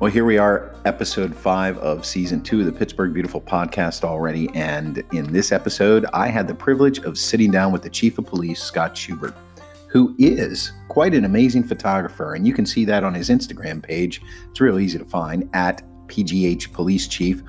[0.00, 4.48] Well, here we are, episode five of season two of the Pittsburgh Beautiful podcast already.
[4.54, 8.24] And in this episode, I had the privilege of sitting down with the Chief of
[8.24, 9.34] Police, Scott Schubert,
[9.88, 12.32] who is quite an amazing photographer.
[12.32, 14.22] And you can see that on his Instagram page.
[14.48, 17.42] It's real easy to find at PGH Police Chief.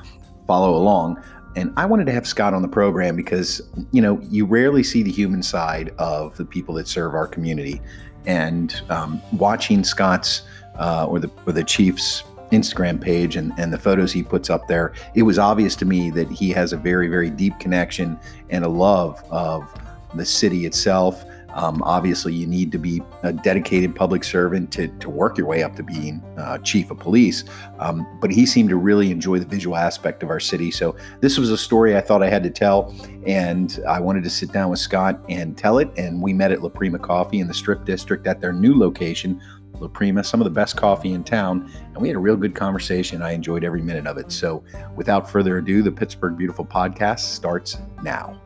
[0.45, 1.23] Follow along.
[1.55, 3.61] And I wanted to have Scott on the program because,
[3.93, 7.79] you know, you rarely see the human side of the people that serve our community.
[8.25, 10.41] And um, watching Scott's
[10.77, 14.67] uh, or the or the Chief's Instagram page and, and the photos he puts up
[14.67, 18.19] there, it was obvious to me that he has a very, very deep connection
[18.49, 19.67] and a love of
[20.15, 21.23] the city itself.
[21.53, 25.63] Um, obviously, you need to be a dedicated public servant to, to work your way
[25.63, 27.43] up to being uh, chief of police.
[27.79, 30.71] Um, but he seemed to really enjoy the visual aspect of our city.
[30.71, 32.95] So, this was a story I thought I had to tell.
[33.25, 35.89] And I wanted to sit down with Scott and tell it.
[35.97, 39.41] And we met at La Prima Coffee in the Strip District at their new location,
[39.81, 42.55] La Prima, some of the best coffee in town, and we had a real good
[42.55, 43.22] conversation.
[43.22, 44.31] I enjoyed every minute of it.
[44.31, 44.64] So,
[44.95, 48.39] without further ado, the Pittsburgh Beautiful podcast starts now.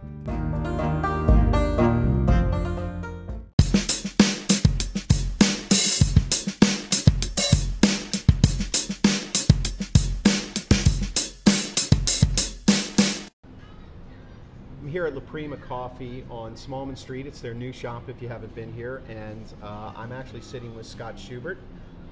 [15.27, 17.25] Prima Coffee on Smallman Street.
[17.25, 19.01] It's their new shop if you haven't been here.
[19.09, 21.57] And uh, I'm actually sitting with Scott Schubert,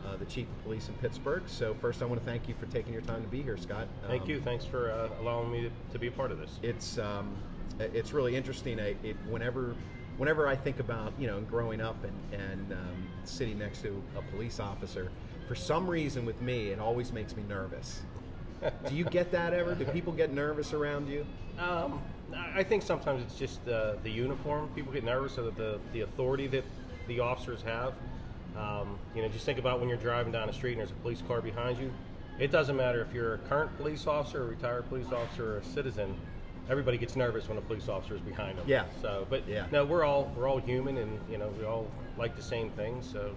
[0.05, 1.43] uh, the Chief of Police in Pittsburgh.
[1.47, 3.87] So, first, I want to thank you for taking your time to be here, Scott.
[4.07, 4.41] Thank Um, you.
[4.41, 6.59] Thanks for uh, allowing me to, to be a part of this.
[6.61, 7.35] It's, um,
[7.79, 8.79] it's really interesting.
[8.79, 9.75] I, it, whenever,
[10.17, 14.21] whenever I think about, you know, growing up and, and um, sitting next to a
[14.31, 15.11] police officer,
[15.47, 18.01] for some reason with me, it always makes me nervous.
[18.87, 19.75] Do you get that ever?
[19.75, 21.25] Do people get nervous around you?
[21.59, 22.01] Um,
[22.55, 24.69] I think sometimes it's just uh, the uniform.
[24.75, 26.63] People get nervous of the, the authority that
[27.07, 27.93] the officers have.
[28.57, 31.01] Um, you know, just think about when you're driving down the street and there's a
[31.01, 31.91] police car behind you.
[32.39, 35.63] It doesn't matter if you're a current police officer, a retired police officer, or a
[35.65, 36.15] citizen.
[36.69, 38.65] Everybody gets nervous when a police officer is behind them.
[38.67, 38.85] Yeah.
[39.01, 39.65] So, but Yeah.
[39.71, 41.87] no, we're all we're all human, and you know, we all
[42.17, 43.07] like the same things.
[43.11, 43.35] So,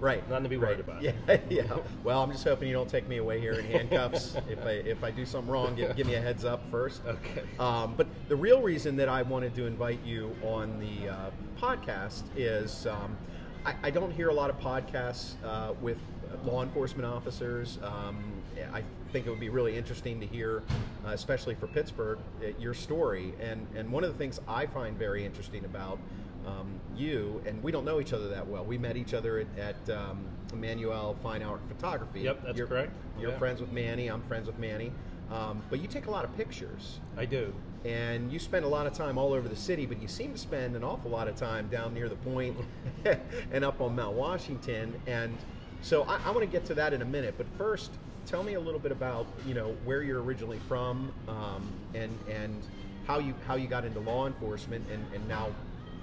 [0.00, 0.28] Right.
[0.28, 1.02] Nothing to be worried about.
[1.02, 1.12] Yeah,
[1.48, 1.62] yeah.
[2.02, 4.36] Well, I'm just hoping you don't take me away here in handcuffs.
[4.50, 7.02] if I if I do something wrong, give, give me a heads up first.
[7.06, 7.42] Okay.
[7.58, 12.24] Um, but the real reason that I wanted to invite you on the uh, podcast
[12.34, 13.16] is um,
[13.64, 15.98] I, I don't hear a lot of podcasts uh, with
[16.44, 17.78] law enforcement officers.
[17.84, 18.24] Um,
[18.72, 20.64] I think it would be really interesting to hear,
[21.06, 23.34] uh, especially for Pittsburgh, uh, your story.
[23.40, 26.00] And and one of the things I find very interesting about
[26.44, 28.64] um, you, and we don't know each other that well.
[28.64, 32.22] We met each other at, at um, Emmanuel Fine Art Photography.
[32.22, 32.90] Yep, that's you're, correct.
[33.16, 33.38] You're Yeah.
[33.38, 34.08] friends with Manny.
[34.08, 34.90] I'm friends with Manny.
[35.30, 37.54] Um, but you take a lot of pictures, I do.
[37.84, 39.86] And you spend a lot of time all over the city.
[39.86, 42.56] But you seem to spend an awful lot of time down near the point
[43.52, 45.00] and up on Mount Washington.
[45.06, 45.36] And
[45.82, 47.34] so I, I want to get to that in a minute.
[47.36, 47.90] But first,
[48.26, 52.62] tell me a little bit about you know where you're originally from, um, and and
[53.06, 55.48] how you how you got into law enforcement, and, and now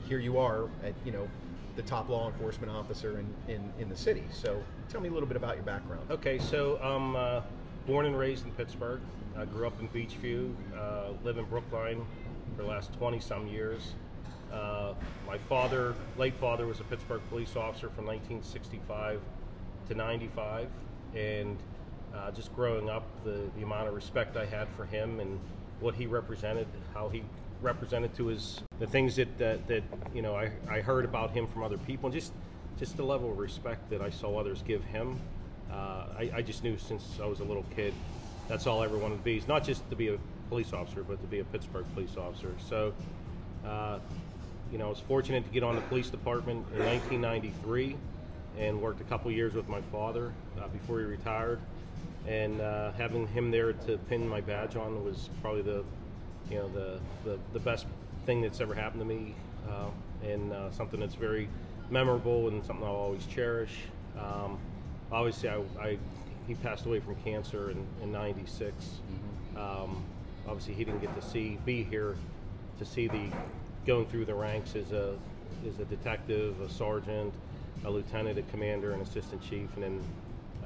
[0.08, 1.28] here you are at you know
[1.75, 4.24] the top law enforcement officer in, in, in the city.
[4.31, 6.06] So tell me a little bit about your background.
[6.12, 7.41] Okay, so I'm uh,
[7.88, 9.02] born and raised in Pittsburgh.
[9.38, 12.06] I grew up in Beechview, uh, live in Brookline
[12.56, 13.94] for the last 20 some years.
[14.52, 14.94] Uh,
[15.25, 19.22] my father, late father, was a Pittsburgh police officer from 1965
[19.88, 20.68] to 95.
[21.16, 21.58] And
[22.14, 25.40] uh, just growing up, the, the amount of respect I had for him and
[25.80, 27.24] what he represented, how he
[27.62, 29.84] represented to his the things that that, that
[30.14, 32.34] you know I, I heard about him from other people and just
[32.80, 35.20] just the level of respect that I saw others give him
[35.72, 37.94] uh, I, I just knew since I was a little kid
[38.52, 39.38] that's all I ever wanted to be.
[39.38, 40.18] It's not just to be a
[40.50, 42.54] police officer, but to be a Pittsburgh police officer.
[42.68, 42.94] So,
[43.66, 44.00] uh,
[44.74, 47.96] you know, I was fortunate to get on the police department in 1993
[48.59, 51.62] and worked a couple years with my father uh, before he retired.
[52.28, 55.86] And uh, having him there to pin my badge on was probably the,
[56.50, 57.86] you know, the, the, the best
[58.26, 59.34] thing that's ever happened to me,
[59.70, 59.88] uh,
[60.28, 61.48] and something that's very
[61.90, 63.72] memorable and something I'll always cherish.
[64.20, 64.59] Um,
[65.11, 65.97] obviously, I, I,
[66.47, 68.73] he passed away from cancer in, in 96.
[69.58, 70.03] Um,
[70.47, 72.16] obviously, he didn't get to see, be here
[72.79, 73.29] to see the
[73.85, 75.17] going through the ranks as a,
[75.67, 77.34] as a detective, a sergeant,
[77.85, 80.03] a lieutenant, a commander, an assistant chief, and then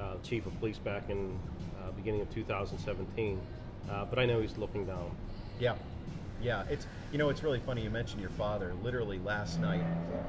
[0.00, 1.38] uh, chief of police back in
[1.80, 3.40] uh, beginning of 2017.
[3.90, 5.10] Uh, but I know he's looking down.
[5.58, 5.76] Yeah,
[6.42, 6.64] yeah.
[6.68, 8.74] It's you know it's really funny you mentioned your father.
[8.82, 9.84] Literally last night,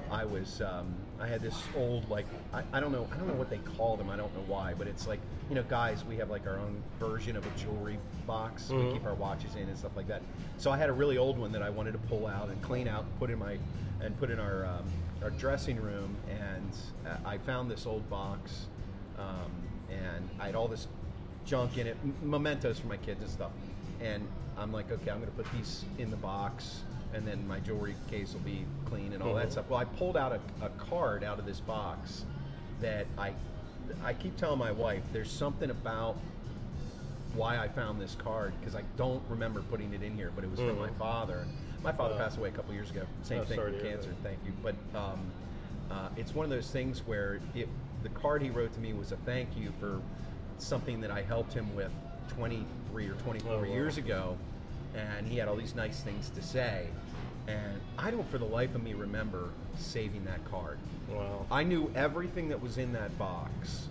[0.09, 3.33] I was um, I had this old like I, I don't know I don't know
[3.35, 4.09] what they call them.
[4.09, 5.19] I don't know why, but it's like
[5.49, 8.69] you know guys we have like our own version of a jewelry box.
[8.69, 8.93] We Mhm.
[8.93, 10.21] keep our watches in and stuff like that.
[10.57, 12.87] So I had a really old one that I wanted to pull out and clean
[12.87, 13.57] out and put in my
[14.01, 14.85] and put in our um,
[15.23, 16.15] our dressing room.
[16.29, 16.69] And
[17.05, 18.67] uh, I found this old box.
[19.17, 19.51] Um,
[19.89, 20.85] and I had all this
[21.45, 23.49] junk in it, m- mementos for my kids and stuff.
[23.99, 24.27] And
[24.57, 26.81] I'm like, okay, I'm going to put these in the box,
[27.13, 29.51] and then my jewelry case will be clean and all that Mhm.
[29.51, 29.69] stuff.
[29.69, 32.25] Well, I pulled out a, a card out of this box
[32.81, 33.33] that I
[34.03, 36.17] I keep telling my wife there's something about
[37.35, 40.49] why I found this card because I don't remember putting it in here, but it
[40.51, 40.97] was from my Mhm.
[40.97, 41.45] father.
[41.83, 43.03] My father Uh, passed away a couple years ago.
[43.23, 44.09] Same oh, thing with cancer.
[44.09, 44.23] that.
[44.23, 44.51] Thank you.
[44.61, 45.19] But um,
[45.89, 47.69] uh, it's one of those things where it,
[48.03, 50.01] the card he wrote to me was a thank you for
[50.57, 51.91] something that I helped him with
[52.97, 53.63] 23 or 24 Oh, wow.
[53.65, 54.37] years ago,
[54.95, 56.87] and he had all these nice things to say.
[57.47, 60.77] And I don't, for the life of me, remember saving that card.
[61.09, 61.45] Wow.
[61.51, 63.87] I knew everything that was in that box,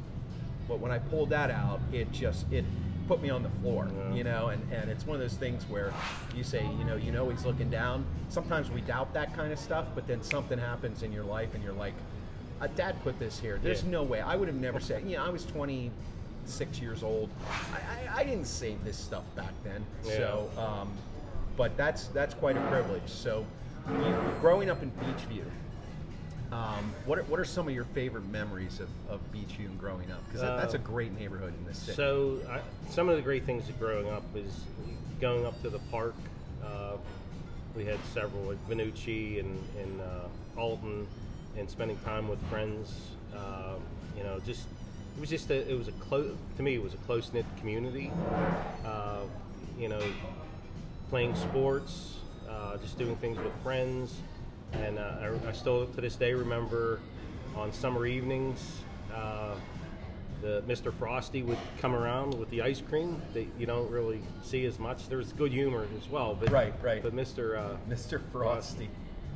[0.69, 2.65] but when I pulled that out, it just it
[3.09, 4.15] put me on the floor, Yeah.
[4.15, 4.49] you know.
[4.49, 5.93] And, and it's one of those things where
[6.35, 8.05] you say, you know, you know he's looking down.
[8.29, 11.63] Sometimes we doubt that kind of stuff, but then something happens in your life, and
[11.63, 11.95] you're like,
[12.61, 13.59] uh, Dad put this here.
[13.63, 13.91] There's Yeah.
[13.91, 14.21] no way.
[14.21, 15.05] I would have never said.
[15.09, 15.45] You know, I was
[16.47, 17.29] 26 years old.
[17.73, 19.85] I, I, I didn't save this stuff back then.
[20.05, 20.17] Yeah.
[20.17, 20.93] So, um,
[21.57, 23.07] but that's that's quite a privilege.
[23.07, 23.45] So,
[23.89, 25.43] you, growing up in Beechview.
[26.53, 30.13] Um, what, are, what are some of your favorite memories of, of Beechview and growing
[30.13, 30.25] up?
[30.27, 31.97] Because that, that's a Uh, great neighborhood in this city.
[31.97, 34.61] So, I, some of the great things of growing up is
[35.21, 36.15] going up to the park.
[36.65, 36.99] Uh,
[37.75, 41.09] we had several, like Venucci and, and uh, Alton,
[41.59, 42.95] and spending time with friends.
[43.37, 43.75] Uh,
[44.17, 44.69] you know, just
[45.17, 46.75] it was just a, it was a close to me.
[46.75, 48.13] It was a close knit community.
[48.85, 49.23] Uh,
[49.79, 50.01] you know,
[51.09, 52.17] playing sports,
[52.49, 54.21] uh, just doing things with friends,
[54.73, 57.01] and uh, I, I still to this day remember
[57.57, 58.83] on summer evenings.
[59.15, 59.55] Uh,
[60.43, 60.93] the Mr.
[60.93, 65.09] Frosty would come around with the ice cream that you don't really see as much.
[65.09, 67.03] There's good humor as well, but Right, right.
[67.03, 67.59] But Mr.
[67.59, 68.21] Uh, Mr.
[68.33, 68.91] Frosty.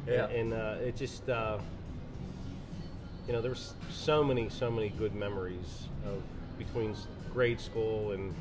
[0.06, 1.58] and, and uh, it just uh,
[3.26, 6.22] you know, there was so many, so many good memories of
[6.58, 6.94] between
[7.32, 8.34] grade school and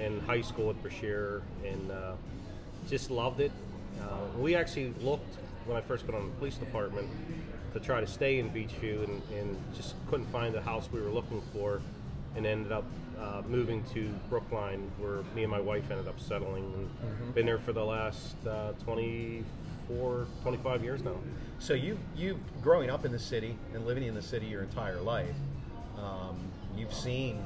[0.00, 2.12] and high school at Brashear, and uh,
[2.88, 3.52] just loved it.
[4.00, 5.36] Uh, we actually looked
[5.66, 7.08] when I first got on the police department
[7.72, 11.10] to try to stay in Beechview, and, and just couldn't find the house we were
[11.10, 11.80] looking for,
[12.36, 12.84] and ended up
[13.20, 17.30] uh, moving to Brookline, where me and my wife ended up settling, and mm-hmm.
[17.32, 19.44] been there for the last uh, 20
[19.88, 21.16] for 25 years now.
[21.58, 25.00] So you you growing up in the city and living in the city your entire
[25.00, 25.36] life,
[25.98, 26.36] um,
[26.76, 27.38] you've seen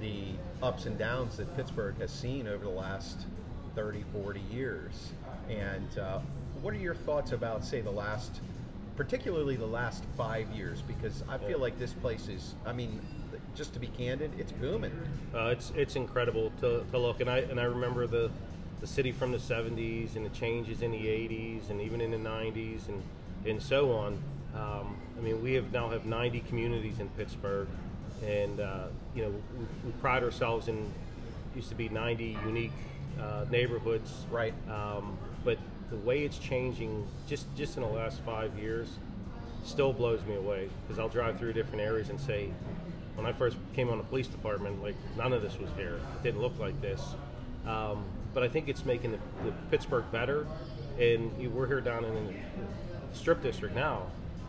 [0.00, 0.24] the
[0.62, 3.26] ups and downs that Pittsburgh has seen over the last
[3.74, 5.12] 30, 40 years.
[5.48, 6.20] And uh,
[6.62, 8.40] what are your thoughts about, say, the last,
[8.96, 10.82] particularly the last five years?
[10.82, 13.00] Because I feel like this place is, I mean,
[13.54, 14.92] just to be candid, it's booming.
[15.34, 18.30] Uh, it's it's incredible to, to look, and I and I remember the
[18.80, 22.16] the city from the '70s and the changes in the '80s and even in the
[22.16, 23.02] '90s and
[23.46, 24.18] and so on.
[24.54, 27.68] Um, I mean, we have now have 90 communities in Pittsburgh,
[28.26, 30.92] and uh, you know we, we pride ourselves in
[31.54, 32.72] used to be 90 unique
[33.20, 34.54] uh, neighborhoods, Right.
[34.70, 35.58] Um, but
[35.90, 38.88] the way it's changing just just in the last five years
[39.64, 42.50] still blows me away because I'll drive through different areas and say,
[43.14, 45.96] when I first came on the police department, like none of this was here.
[46.16, 47.14] It didn't look like this.
[47.66, 48.04] Um,
[48.34, 50.46] but I think it's making the, the Pittsburgh better,
[50.98, 52.32] and you- we're here down in the
[53.12, 54.02] Strip District now,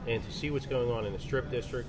[0.08, 1.88] and to see what's going on in the Strip District.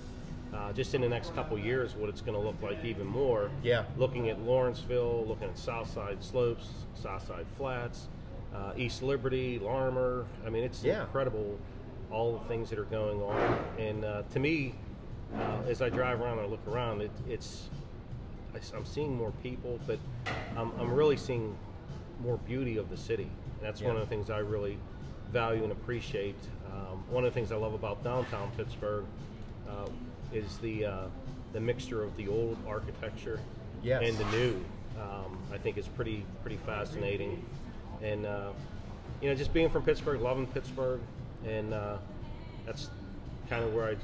[0.55, 3.51] Uh, just in the next couple years, what it's going to look like even more.
[3.63, 3.85] Yeah.
[3.97, 8.09] Looking at Lawrenceville, looking at Southside Slopes, Southside Flats,
[8.55, 10.27] uh, East Liberty, Larimer.
[10.47, 11.05] I mean, it's Yeah.
[11.05, 11.59] incredible
[12.11, 13.65] all the things that are going on.
[13.79, 14.75] And uh, to me,
[15.35, 17.71] uh, as I drive around and I look around, it, it's
[18.55, 19.99] I, am seeing more people, but
[20.57, 21.57] I'm, I'm really seeing
[22.21, 23.25] more beauty of the city.
[23.25, 24.79] And that's one of the things I really
[25.31, 26.37] value and appreciate.
[26.73, 29.05] Um, one of the things I love about downtown Pittsburgh
[29.69, 29.89] uh,
[30.33, 31.07] is the uh,
[31.53, 33.41] the mixture of the old architecture
[33.83, 34.03] Yes.
[34.07, 34.65] and the new.
[35.01, 37.45] Um, I think is pretty pretty fascinating,
[38.03, 38.51] and uh,
[39.21, 41.01] you know, just being from Pittsburgh, loving Pittsburgh,
[41.47, 41.97] and uh,
[42.67, 42.91] that's
[43.49, 43.97] kind of where I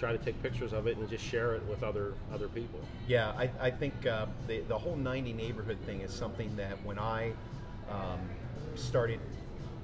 [0.00, 2.80] try to take pictures of it and just share it with other other people.
[3.06, 6.98] Yeah, I, I think uh, the, the whole 90 neighborhood thing is something that when
[6.98, 7.32] I
[7.90, 8.20] um,
[8.74, 9.20] started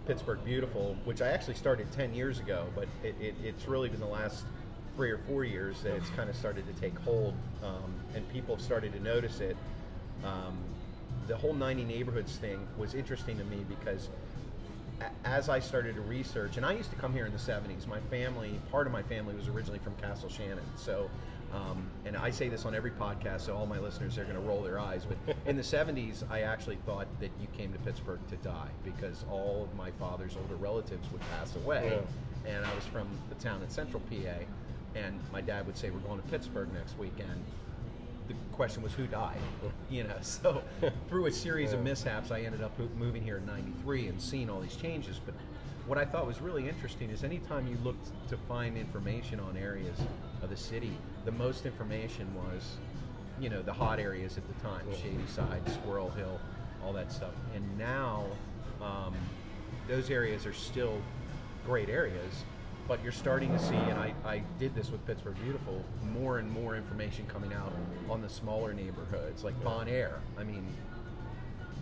[0.06, 4.00] Pittsburgh Beautiful, which I actually started 10 years ago, but it, it, it's really been
[4.00, 4.44] the last
[4.96, 8.56] three or four years that it's kind of started to take hold um, and people
[8.56, 9.56] have started to notice it.
[10.24, 10.56] Um,
[11.28, 14.08] the whole 90 neighborhoods thing was interesting to me because
[15.24, 17.86] as I started to research, and I used to come here in the 70s.
[17.86, 20.64] My family, part of my family was originally from Castle Shannon.
[20.76, 21.10] So,
[21.52, 24.42] um, and I say this on every podcast, so all my listeners are going to
[24.42, 25.06] roll their eyes.
[25.06, 29.24] But in the 70s, I actually thought that you came to Pittsburgh to die because
[29.30, 31.98] all of my father's older relatives would pass away.
[32.46, 34.44] And I was from the town in central PA.
[34.94, 37.44] And my dad would say, We're going to Pittsburgh next weekend
[38.28, 39.38] the question was who died,
[39.90, 40.16] you know.
[40.20, 40.62] So
[41.08, 44.60] through a series of mishaps, I ended up moving here in '93 and seeing all
[44.60, 45.20] these changes.
[45.24, 45.34] But
[45.86, 49.98] what I thought was really interesting is anytime you looked to find information on areas
[50.42, 50.92] of the city,
[51.24, 52.76] the most information was,
[53.40, 56.40] you know, the hot areas at the time, Shady Side, Squirrel Hill,
[56.84, 57.34] all that stuff.
[57.54, 58.24] And now,
[58.82, 59.14] um,
[59.88, 61.00] those areas are still
[61.64, 62.44] great areas,
[62.88, 66.50] but you're starting to see, and I, I did this with Pittsburgh Beautiful, more and
[66.50, 67.72] more information coming out
[68.08, 70.20] on the smaller neighborhoods, like Bon Air.
[70.38, 70.64] I mean,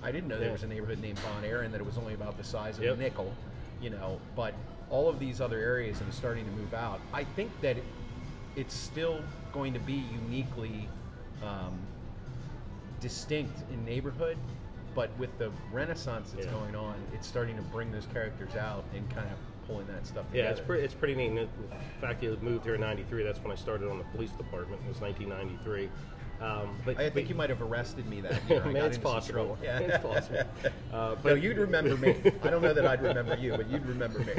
[0.02, 2.14] I didn't know there was a neighborhood named Bon Air and that it was only
[2.14, 2.94] about the size of Yep.
[2.94, 3.32] a nickel,
[3.82, 4.54] you know, but
[4.90, 7.00] all of these other areas and starting to move out.
[7.12, 7.84] I think that it,
[8.56, 9.20] it's still
[9.52, 10.88] going to be uniquely
[11.42, 11.78] um,
[13.00, 14.36] distinct in neighborhood,
[14.94, 16.52] but with the renaissance that's Yeah.
[16.52, 20.26] going on, it's starting to bring those characters out and kind of pulling that stuff
[20.28, 20.44] together.
[20.44, 20.84] Yeah, it's pretty.
[20.84, 21.34] It's pretty neat.
[21.34, 23.22] The fact you moved here in '93.
[23.22, 24.82] That's when I started on the police department.
[24.84, 25.88] It was 1993.
[26.40, 28.62] Um, but I think but, you might have arrested me that year.
[28.64, 29.56] I Man, got it's possible.
[29.62, 29.78] Yeah.
[29.78, 30.42] It's possible.
[30.92, 32.14] Uh, no, you'd remember me.
[32.44, 34.32] I don't know that I'd remember you, but you'd remember me.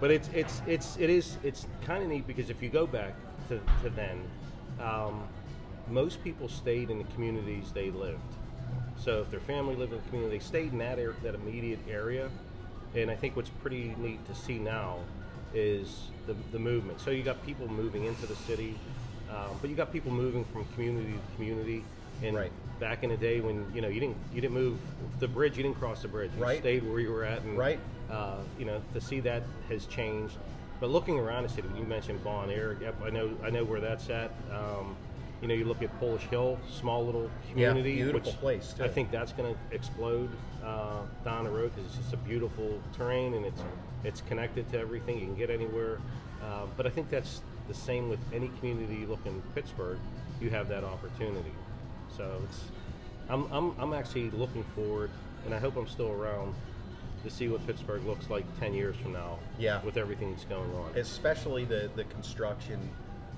[0.00, 3.14] but it's it's it's it is it's kind of neat because if you go back
[3.48, 4.22] to, to then,
[4.80, 5.24] um,
[5.90, 8.20] most people stayed in the communities they lived.
[8.96, 11.80] So if their family lived in the community, they stayed in that area, that immediate
[11.90, 12.30] area.
[12.94, 14.98] And I think what's pretty neat to see now
[15.52, 17.00] is the, the movement.
[17.00, 18.78] So you got people moving into the city,
[19.28, 21.84] um, but you got people moving from community to community.
[22.22, 22.52] And Right.
[22.78, 24.78] back in the day when you know you didn't you didn't move
[25.18, 26.30] the bridge, you didn't cross the bridge.
[26.36, 26.58] You Right.
[26.58, 27.42] stayed where you were at.
[27.42, 27.80] And, Right.
[28.08, 30.36] uh, you know, to see that has changed.
[30.80, 32.76] But looking around the city, you mentioned Bon Air.
[32.80, 34.32] Yep, I know, I know where that's at.
[34.52, 34.96] Um,
[35.44, 38.82] you know, you look at Polish Hill, small little Yeah, community, beautiful which place, too.
[38.82, 40.30] I think that's going to explode
[40.64, 43.60] uh, down the road because it's just a beautiful terrain and it's
[44.04, 45.18] it's connected to everything.
[45.18, 45.98] You can get anywhere.
[46.42, 49.98] Uh, but I think that's the same with any community you look in Pittsburgh.
[50.40, 51.52] You have that opportunity.
[52.16, 52.62] So it's
[53.28, 55.10] I'm, I'm, I'm actually looking forward,
[55.44, 56.54] and I hope I'm still around
[57.22, 59.38] to see what Pittsburgh looks like 10 years from now.
[59.58, 59.82] Yeah.
[59.82, 60.96] With everything that's going on.
[60.96, 62.80] especially the the construction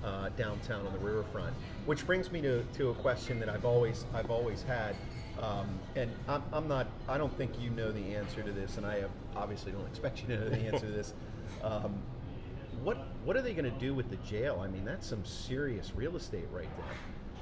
[0.05, 1.53] uh, downtown on the riverfront.
[1.87, 4.93] Which brings me to, to a question that I've always I've always had,
[5.39, 8.85] um, and I'm, I'm not I don't think you know the answer to this, and
[8.85, 11.13] I have, obviously don't expect you to know the answer to this.
[11.63, 11.95] Um,
[12.83, 14.61] what what are they going to do with the jail?
[14.63, 16.97] I mean, that's some serious real estate right there.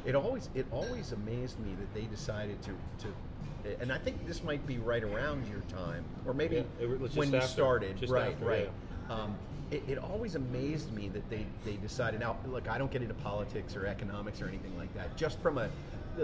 [0.06, 4.42] It always it always amazed me that they decided to to, and I think this
[4.42, 8.10] might be right around your time, or maybe Yeah, it when you started.
[8.10, 8.72] right, after, right.
[9.10, 9.36] Um,
[9.72, 12.20] it, it always amazed me that they, they decided.
[12.20, 15.16] Now, look, I don't get into politics or economics or anything like that.
[15.18, 15.70] Just from a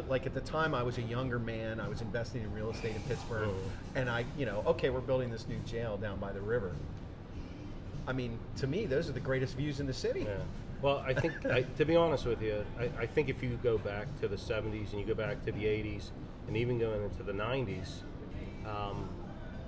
[0.08, 1.80] like at the time, I was a younger man.
[1.82, 3.72] I was investing in real estate in Pittsburgh, Mhm.
[3.96, 6.72] and I, you know, okay, we're building this new jail down by the river.
[8.08, 10.22] I mean, to me, those are the greatest views in the city.
[10.22, 10.38] Yeah.
[10.82, 13.78] Well, I think, I, to be honest with you, I, I think if you go
[13.78, 16.12] back to the 70s and you go back to the 80s
[16.48, 18.02] and even going into the 90s,
[18.66, 19.10] um,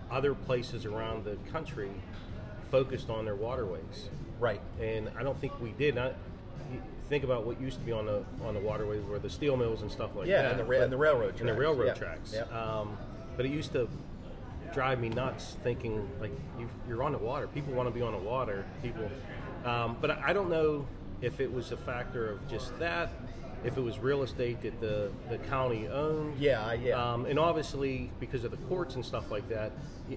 [0.10, 1.92] other places around the country
[2.74, 4.10] focused on their waterways.
[4.40, 4.60] Right.
[4.82, 5.94] and I don't think we did.
[5.96, 6.16] Not
[7.08, 9.84] think about what used to be on the on the waterways, where the steel mills
[9.84, 11.60] and stuff like Yeah, that, and the ra- but- and the railroad and the tracks,
[11.60, 12.34] railroad yeah, tracks.
[12.36, 12.42] yeah.
[12.80, 12.98] Um,
[13.38, 13.88] but it used to
[14.74, 17.46] drive me nuts thinking like you, you're on the water.
[17.48, 18.66] People want to be on the water.
[18.82, 19.08] People,
[19.66, 20.86] um, but I don't know
[21.22, 23.12] if it was a factor of just that.
[23.64, 27.02] If it was real estate that the, the county owned, Yeah, yeah.
[27.14, 29.72] um, and obviously because of the courts and stuff like that,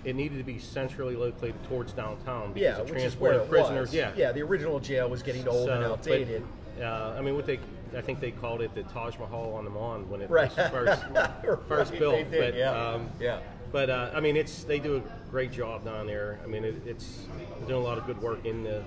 [0.04, 2.52] it needed to be centrally located towards downtown.
[2.52, 3.88] Because yeah, of transporting prisoners.
[3.88, 3.94] was.
[3.94, 4.32] Yeah, yeah.
[4.32, 6.42] The original jail was getting old and so, outdated.
[6.76, 7.60] But, uh, I mean, what they,
[7.96, 10.54] I think they called it the Taj Mahal on the Mon when it Right.
[10.56, 11.02] was first,
[11.68, 12.30] first Right, built.
[12.30, 12.70] did, but, yeah.
[12.72, 13.38] Um, Yeah.
[13.72, 16.38] But uh, I mean, it's they do a great job down there.
[16.42, 17.26] I mean, it, it's
[17.66, 18.82] doing a lot of good work in the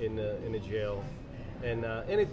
[0.00, 1.04] in the in the jail,
[1.62, 2.28] and uh, and it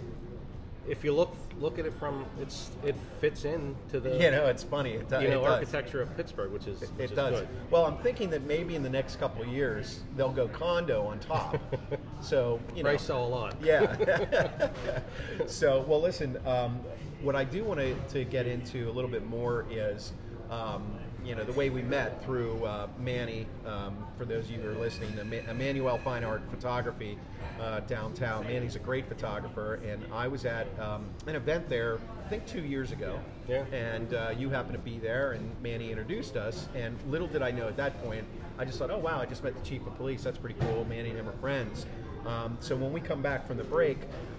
[0.88, 4.46] if you look look at it from it's it fits in to the You know,
[4.46, 4.92] it's funny.
[4.92, 5.52] It, do- you know it does.
[5.52, 7.40] architecture of Pittsburgh, which is which It is does.
[7.40, 7.48] good.
[7.70, 11.18] Well, I'm thinking that maybe in the next couple of years they'll go condo on
[11.20, 11.58] top.
[12.22, 13.56] so you know, Price sell a lot.
[13.62, 14.70] yeah.
[15.46, 16.38] so well, listen.
[16.46, 16.80] Um,
[17.22, 20.12] what I do want to, to get into a little bit more is,
[20.50, 23.46] um, you know, the way we met through uh, Manny.
[23.66, 27.18] Um, for those of you who are listening, Em- Emmanuel Fine Art Photography
[27.60, 28.46] uh, downtown.
[28.46, 31.98] Manny's a great photographer, and I was at um, an event there.
[32.24, 33.18] I think two years ago.
[33.48, 33.64] Yeah.
[33.72, 36.68] And uh, you happened to be there, and Manny introduced us.
[36.74, 38.24] And little did I know at that point,
[38.58, 40.22] I just thought, oh wow, I just met the chief of police.
[40.22, 40.84] That's pretty cool.
[40.84, 41.86] Manny and him are friends.
[42.26, 43.98] Um, so when we come back from the break,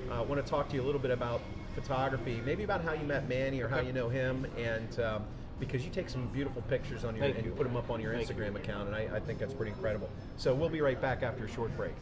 [0.09, 1.41] uh, I want to talk to you a little bit about
[1.75, 5.23] photography, maybe about how you met Manny or how you know him, and um,
[5.61, 7.51] because you take some beautiful pictures on your Thank and you.
[7.51, 8.57] put them up on your Thank Instagram you.
[8.57, 10.09] account, and I, I think that's pretty incredible.
[10.35, 11.93] So we'll be right back after a short break.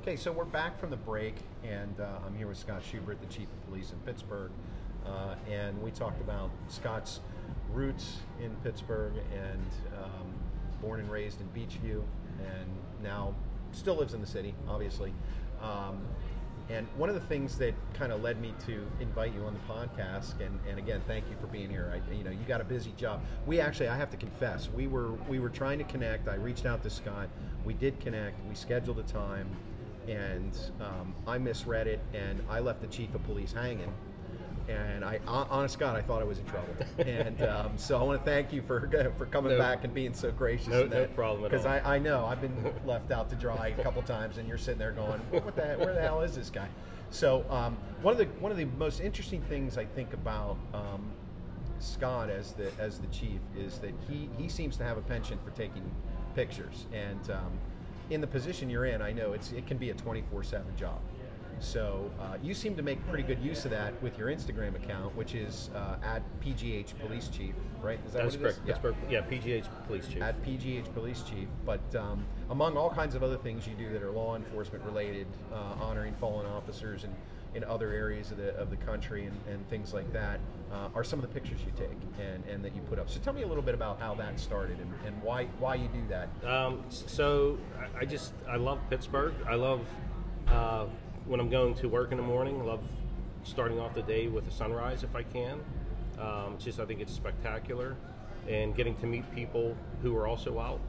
[0.00, 3.26] Okay, so we're back from the break, and uh, I'm here with Scott Schubert, the
[3.26, 4.50] Chief of Police in Pittsburgh,
[5.04, 7.20] uh, and we talked about Scott's
[7.70, 9.66] roots in Pittsburgh and
[10.02, 10.34] um,
[10.80, 12.02] born and raised in Beechview,
[12.40, 12.66] and
[13.02, 13.34] now
[13.72, 15.12] still lives in the city, obviously.
[15.62, 16.00] Um,
[16.70, 19.72] and one of the things that kind of led me to invite you on the
[19.72, 21.90] podcast, and, and again, thank you for being here.
[21.94, 23.22] I, you know, you got a busy job.
[23.46, 26.28] We actually, I have to confess, we were we were trying to connect.
[26.28, 27.28] I reached out to Scott.
[27.64, 28.46] We did connect.
[28.46, 29.48] We scheduled a time,
[30.06, 33.92] and um, I misread it, and I left the chief of police hanging.
[34.68, 36.68] And I, honest God, I thought I was in trouble.
[36.98, 39.58] And um, so I want to thank you for for coming No.
[39.58, 40.68] back and being so gracious.
[40.68, 41.72] No- in no problem at Because all.
[41.72, 44.78] I, I know I've been left out to dry a couple times, and you're sitting
[44.78, 46.68] there going, "What the where the hell is this guy?"
[47.10, 51.10] So um, one of the one of the most interesting things I think about um,
[51.78, 55.42] Scott as the as the chief is that he he seems to have a penchant
[55.44, 55.82] for taking
[56.34, 57.52] pictures, and um,
[58.10, 61.00] in the position you're in, I know it's it can be a 24/7 job.
[61.60, 65.14] So uh, you seem to make pretty good use of that with your Instagram account,
[65.16, 67.98] which is uh, at PGH Police Chief, right?
[68.06, 68.56] Is that That's what it is?
[68.56, 68.66] correct.
[68.66, 70.22] Pittsburgh, yeah, PGH Police Chief.
[70.22, 71.48] at PGH Police Chief.
[71.66, 75.26] But um, among all kinds of other things you do that are law enforcement related,
[75.52, 77.14] uh, honoring fallen officers and
[77.54, 80.38] in other areas of the of the country and, and things like that,
[80.70, 83.08] uh, are some of the pictures you take and, and that you put up.
[83.08, 85.88] So tell me a little bit about how that started and, and why why you
[85.88, 86.28] do that.
[86.46, 89.32] Um, so I- I just I love Pittsburgh.
[89.48, 89.80] I love
[90.48, 90.84] uh,
[91.28, 92.60] when I'm going to work in the morning.
[92.60, 92.80] I love
[93.44, 95.60] starting off the day with a sunrise if I can.
[96.18, 97.96] Um, just I think it's spectacular,
[98.48, 100.80] and getting to meet people who are also out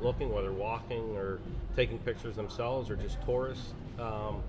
[0.00, 1.40] looking, whether walking or
[1.74, 4.42] taking pictures themselves or just tourists, um,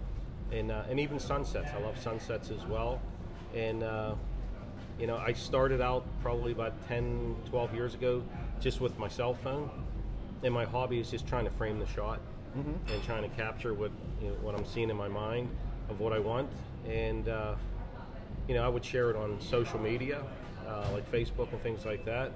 [0.51, 1.69] and uh, and even sunsets.
[1.75, 3.01] I love sunsets as well,
[3.55, 3.83] and.
[3.83, 4.15] Uh,
[4.99, 8.23] you know, I started out probably about 10, 12 years ago
[8.59, 9.69] just with my cell phone.
[10.41, 12.19] And my hobby is just trying to frame the shot
[12.59, 13.91] and trying to capture what,
[14.21, 15.49] you know, what I'm seeing in my mind
[15.89, 16.49] of what I want.
[16.87, 17.55] And, uh,
[18.47, 20.23] you know, I would share it on social media,
[20.67, 22.31] uh, like Facebook and things like that.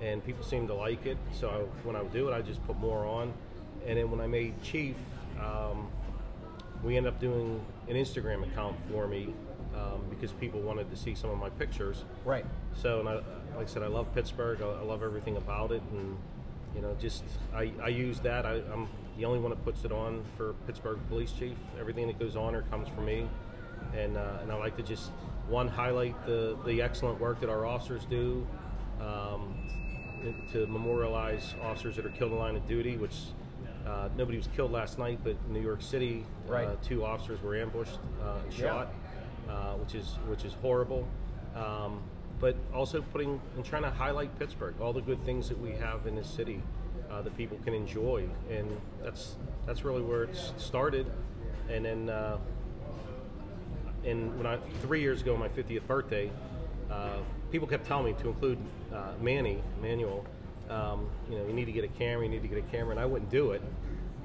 [0.00, 1.16] And people seem to like it.
[1.32, 3.32] So I, when I would do it, I just put more on.
[3.86, 4.96] And then when I made Chief,
[5.40, 5.88] um,
[6.82, 9.32] we ended up doing an Instagram account for me
[9.74, 12.04] um, because people wanted to see some of my pictures.
[12.24, 12.44] Right.
[12.74, 13.14] So, and I,
[13.56, 14.60] like I said, I love Pittsburgh.
[14.62, 16.16] I, I love everything about it, and
[16.74, 17.24] you know, just
[17.54, 18.46] I, I use that.
[18.46, 21.56] I, I'm the only one that puts it on for Pittsburgh Police Chief.
[21.78, 23.28] Everything that goes on or comes from me,
[23.96, 25.10] and uh, and I like to just
[25.48, 28.46] one highlight the the excellent work that our officers do.
[29.00, 29.54] Um,
[30.52, 33.24] to memorialize officers that are killed in line of duty, which
[33.86, 36.66] uh, nobody was killed last night, but in New York City, Right.
[36.66, 38.66] uh, two officers were ambushed uh, and Yeah.
[38.66, 38.88] shot,
[39.50, 41.06] uh, which is which is horrible.
[41.54, 42.00] Um,
[42.40, 46.06] but also putting and trying to highlight Pittsburgh, all the good things that we have
[46.06, 46.62] in this city
[47.14, 48.68] uh, that people can enjoy, and
[49.02, 51.06] that's that's really where it started.
[51.70, 52.38] And then, uh,
[54.04, 56.30] and when I three years ago, my 50th birthday,
[56.90, 57.18] uh,
[57.52, 58.58] people kept telling me to include
[58.92, 60.24] uh, Manny Manuel.
[60.68, 62.24] Um, you know, you need to get a camera.
[62.24, 63.62] You need to get a camera, and I wouldn't do it.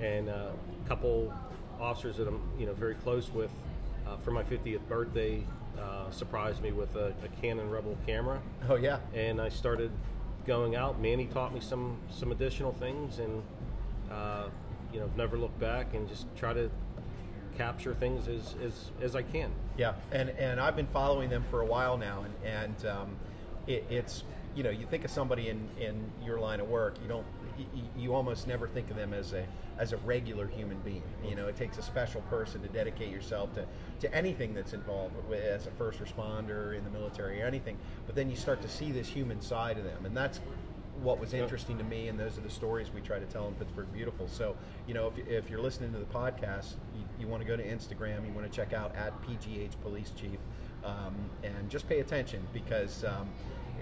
[0.02, 0.50] And uh,
[0.86, 1.34] a couple
[1.80, 3.52] officers that I'm you know very close with
[4.08, 5.44] uh, for my 50th birthday
[5.80, 9.00] uh, surprised me with a, a Canon Rebel camera, Oh yeah.
[9.14, 9.92] and I started
[10.46, 11.00] going out.
[11.02, 13.44] Manny taught me some some additional things, and
[14.12, 14.48] uh,
[14.94, 16.70] you know, never look back and just try to
[17.58, 19.52] capture things as as, as I can.
[19.78, 23.16] Yeah, and and I've been following them for a while now, and and um,
[23.68, 24.24] it, it's
[24.60, 27.26] you know you think of somebody in in your line of work, you don't
[27.58, 29.46] you, you almost never think of them as a
[29.78, 31.02] as a regular human being.
[31.26, 33.66] You know, it takes a special person to dedicate yourself to
[34.02, 37.78] to anything that's involved with, as a first responder in the military or anything.
[38.06, 40.42] But then you start to see this human side of them, and that's
[41.02, 43.54] what was interesting to me, and those are the stories we try to tell in
[43.54, 44.28] Pittsburgh Beautiful.
[44.28, 47.56] So, you know, if, if you're listening to the podcast, you, you want to go
[47.56, 50.40] to Instagram, you want to check out at PGH Police Chief,
[50.84, 53.30] um, and just pay attention because um,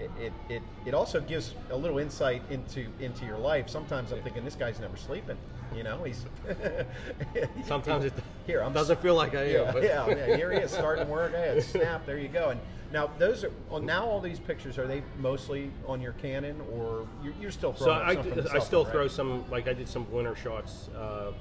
[0.00, 3.68] it, it, it, also gives a little insight into into your life.
[3.68, 5.36] Sometimes I'm thinking this guy's never sleeping.
[5.74, 6.24] You know, he's
[7.66, 8.12] Sometimes it
[8.46, 8.62] here.
[8.62, 9.50] I'm doesn't feel like I am.
[9.66, 10.36] yeah, but yeah, yeah.
[10.36, 11.32] Here he is starting work.
[11.32, 12.06] Hey, snap.
[12.06, 12.50] There you go.
[12.50, 12.60] And
[12.92, 17.06] now those are well, now all these pictures are they mostly on your Canon or
[17.22, 19.10] you're, you're still So I, the I still phone, throw right?
[19.10, 21.32] some like I did some winter shots uh,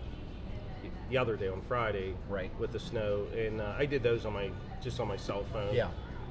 [1.09, 2.51] the other day on Friday Right.
[2.59, 4.49] with the snow, and uh, I did those on my
[4.81, 5.73] just on my cell phone.
[5.73, 5.89] Yeah.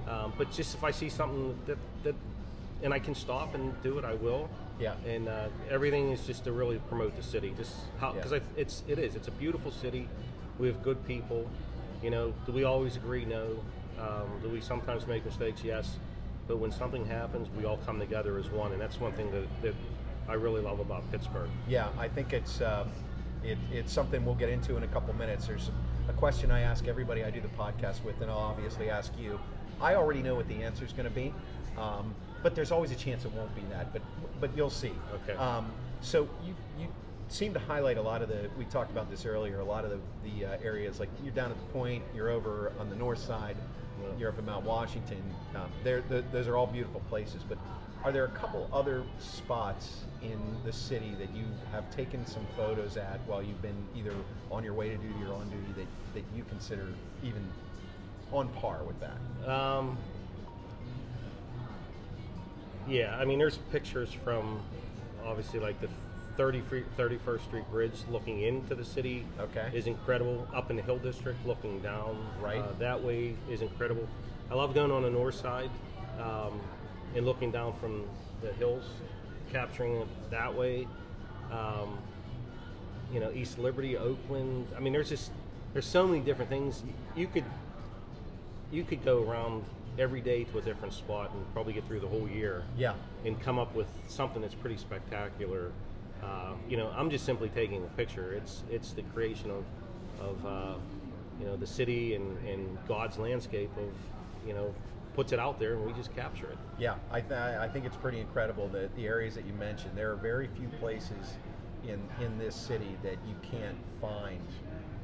[0.08, 2.14] Um, but just if I see something that that
[2.82, 4.48] and I can stop and do it, I will.
[4.78, 4.94] Yeah.
[5.06, 8.22] And uh, everything is just to really promote the city, just how Yeah.
[8.22, 10.08] because it's it is it's a beautiful city.
[10.58, 11.48] We have good people.
[12.02, 13.24] You know, do we always agree?
[13.24, 13.58] No.
[13.98, 15.64] Um, do we sometimes make mistakes?
[15.64, 15.96] Yes.
[16.46, 19.46] But when something happens, we all come together as one, and that's one thing that,
[19.62, 19.74] that
[20.28, 21.48] I really love about Pittsburgh.
[21.66, 22.88] Yeah, I think it's um,
[23.42, 25.46] it, it's something we'll get into in a couple minutes.
[25.46, 25.70] There's
[26.08, 29.40] a question I ask everybody I do the podcast with, and I'll obviously ask you.
[29.80, 31.32] I already know what the answer is going to be,
[31.78, 33.92] um, but there's always a chance it won't be that.
[33.92, 34.02] But
[34.40, 34.92] but you'll see.
[35.14, 35.38] Okay.
[35.38, 36.88] Um, so you you
[37.28, 38.48] seem to highlight a lot of the.
[38.58, 39.60] We talked about this earlier.
[39.60, 39.98] A lot of the
[40.30, 42.02] the uh, areas like you're down at the point.
[42.14, 43.56] You're over on the north side.
[44.00, 44.18] Yeah.
[44.18, 45.22] You're up in Mount Washington.
[45.54, 47.42] Um, there, th those are all beautiful places.
[47.48, 47.58] But
[48.04, 52.96] are there a couple other spots in the city that you have taken some photos
[52.96, 54.14] at while you've been either
[54.50, 56.86] on your way to duty or on duty that, that you consider
[57.24, 57.42] even
[58.32, 59.50] on par with that?
[59.50, 59.96] Um,
[62.88, 64.60] yeah, I mean, there's pictures from
[65.24, 65.88] obviously like the
[66.36, 69.24] 30, free- 31st Street Bridge looking into the city.
[69.40, 69.70] Okay.
[69.72, 70.46] Is incredible.
[70.54, 72.58] Up in the Hill District, looking down Right.
[72.58, 74.06] uh, that way is incredible.
[74.50, 75.70] I love going on the north side
[76.20, 76.60] um,
[77.14, 78.04] and looking down from
[78.42, 78.84] the hills,
[79.50, 80.86] capturing it that way.
[81.50, 81.98] Um,
[83.12, 84.66] you know, East Liberty, Oakland.
[84.76, 85.30] I mean, there's just
[85.72, 86.82] there's so many different things
[87.16, 87.44] you could
[88.70, 89.64] you could go around
[89.98, 92.94] every day to a different spot and probably get through the whole year Yeah.
[93.24, 95.72] and come up with something that's pretty spectacular.
[96.22, 98.32] Uh, you know, I'm just simply taking a picture.
[98.32, 99.64] It's it's the creation of
[100.20, 100.74] of uh,
[101.38, 103.92] you know the city and, and God's landscape of
[104.46, 104.74] you know
[105.14, 106.58] puts it out there and we just capture it.
[106.78, 109.92] Yeah, I, th- I think it's pretty incredible that the areas that you mentioned.
[109.94, 111.36] There are very few places
[111.86, 114.40] in in this city that you can't find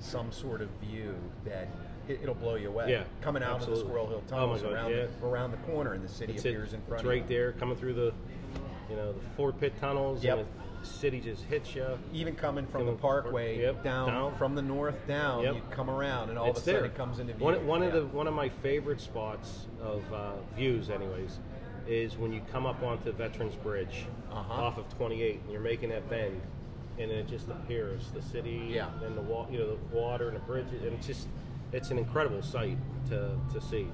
[0.01, 1.68] some sort of view that
[2.09, 2.91] it, it'll blow you away.
[2.91, 3.81] Yeah, coming out absolutely.
[3.83, 5.07] of the Squirrel Hill Oh tunnels God, around yeah.
[5.21, 7.29] the, around the corner, and the city it, appears in front it's of right you.
[7.29, 8.12] there, coming through the
[8.91, 10.23] you know the Fort Pitt tunnels.
[10.23, 10.38] Yep.
[10.38, 10.47] And
[10.83, 11.87] the city just hits you.
[12.12, 14.35] Even coming from Coming the Parkway yep, down, down.
[14.37, 15.55] from the north down, Yep.
[15.55, 16.91] you come around, and all it's of a sudden there.
[16.91, 17.45] it comes into view.
[17.45, 21.38] One, one of the one of my favorite spots of uh, views, anyways,
[21.87, 24.53] is when you come up onto Veterans Bridge Uh-huh.
[24.62, 26.41] off of 28, and you're making that bend,
[26.99, 28.88] and it just appears the city, Yeah.
[29.05, 31.29] and the wa- you know the water and the bridge, and it's just
[31.73, 33.89] it's an incredible sight to to see.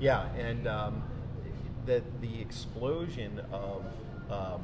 [0.00, 1.02] Yeah, and um,
[1.86, 3.84] the the explosion of
[4.30, 4.62] um,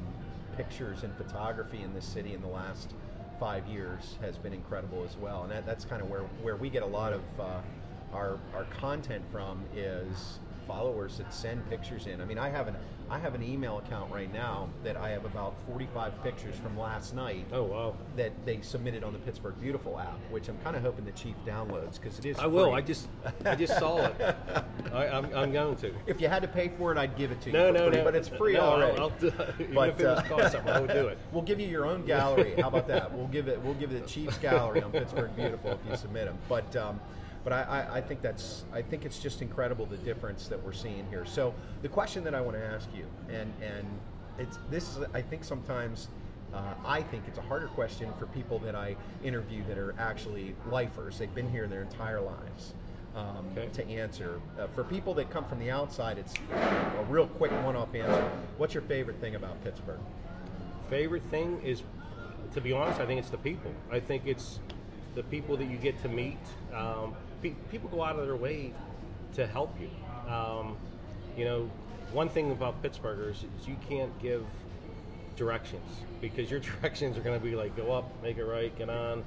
[0.57, 2.95] pictures and photography in this city in the last
[3.39, 6.71] five years has been incredible as well, and that, that's kind of where where we
[6.71, 7.61] get a lot of uh,
[8.13, 12.21] our our content from is followers that send pictures in.
[12.21, 12.77] I mean, I have an
[13.09, 17.15] I have an email account right now that I have about 45 pictures from last
[17.15, 17.95] night Oh wow!
[18.17, 21.37] that they submitted on the Pittsburgh Beautiful app, which I'm kind of hoping the chief
[21.47, 22.39] downloads because it is.
[22.39, 22.75] I will.
[22.75, 23.09] I just
[23.45, 24.37] I just saw it.
[24.93, 25.95] I, I'm, I'm going to.
[26.07, 27.53] If you had to pay for it, I'd give it to you.
[27.53, 28.05] No, no, free, no.
[28.05, 28.99] But it's free no, already.
[28.99, 29.27] I'll, do,
[29.61, 31.19] even But, if it was uh, cost something, I would do it.
[31.33, 32.55] We'll give you your own gallery.
[32.59, 33.13] How about that?
[33.13, 33.61] We'll give it.
[33.61, 36.39] We'll give it the Chiefs gallery on Pittsburgh Beautiful if you submit them.
[36.49, 36.99] But um,
[37.47, 40.73] but I, I, I think that's I think it's just incredible the difference that we're
[40.73, 41.25] seeing here.
[41.25, 43.87] So the question that I want to ask you, and and
[44.37, 46.09] it's this is I think sometimes.
[46.55, 50.55] Uh, I think it's a harder question for people that I interview that are actually
[50.71, 51.19] lifers.
[51.19, 52.73] They've been here their entire lives
[53.17, 53.69] um, Okay.
[53.75, 54.41] to answer.
[54.59, 58.31] Uh, for people that come from the outside, it's a real quick one-off answer.
[58.59, 59.99] What's your favorite thing about Pittsburgh?
[60.89, 61.83] favorite thing is,
[62.55, 63.73] to be honest, I think it's the people.
[63.91, 64.61] I think it's
[65.17, 66.39] the people that you get to meet.
[66.73, 67.15] Um,
[67.71, 68.73] people go out of their way
[69.35, 69.91] to help you.
[70.33, 70.77] Um,
[71.37, 71.71] you know,
[72.13, 74.45] one thing about Pittsburghers is you can't give
[75.37, 75.89] directions
[76.21, 79.25] because your directions are going to be like go up, make it right, get on,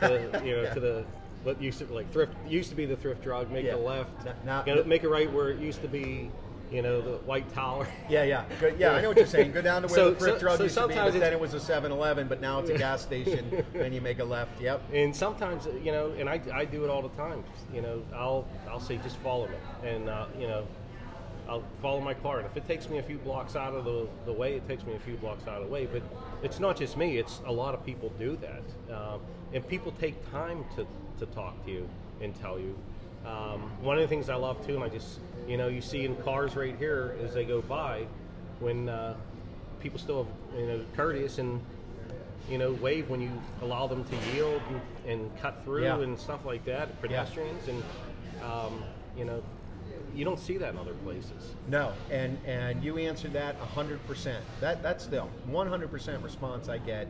[0.00, 1.04] to, you know, to the
[1.42, 3.72] what used to like thrift used to be the thrift drug, make Yeah.
[3.72, 4.10] the left,
[4.44, 6.30] now- make it right where it used to be,
[6.70, 7.86] you know, the white tower.
[8.08, 8.78] Yeah, yeah, Good.
[8.78, 8.92] yeah.
[8.92, 9.52] I know what you're saying.
[9.52, 11.32] Go down to where So- the thrift so- drug so used to be, but then
[11.32, 14.60] it was a 7-Eleven, but now it's a gas station, and you make a left.
[14.60, 14.82] Yep.
[14.92, 17.44] And sometimes, you know, and I, I do it all the time.
[17.72, 19.54] You know, I'll I'll say just follow me,
[19.88, 20.66] and uh, you know,
[21.48, 22.38] I'll follow my car.
[22.38, 24.84] And if it takes me a few blocks out of the, the way, it takes
[24.84, 25.86] me a few blocks out of the way.
[25.86, 26.02] But
[26.42, 29.20] it's not just me; it's a lot of people do that, um,
[29.52, 30.86] and people take time to
[31.18, 31.88] to talk to you
[32.20, 32.76] and tell you.
[33.26, 36.04] Um, one of the things I love too, and I just you know, you see
[36.04, 38.06] in cars right here as they go by,
[38.60, 39.14] when uh,
[39.80, 41.60] people still have, you know courteous and
[42.48, 43.30] you know, wave when you
[43.62, 46.00] allow them to yield and, and cut through Yeah.
[46.00, 47.82] and stuff like that, pedestrians, and
[48.42, 48.82] um,
[49.16, 49.40] you know,
[50.14, 51.54] you don't see that in other places.
[51.68, 54.36] No, and and you answered that 100%.
[54.60, 57.06] That that's the 100% response I get.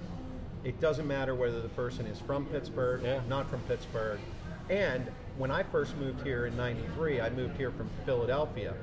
[0.64, 3.20] It doesn't matter whether the person is from Pittsburgh, Yeah.
[3.28, 4.20] not from Pittsburgh.
[4.68, 8.74] And when I first moved here in 93, I moved here from Philadelphia.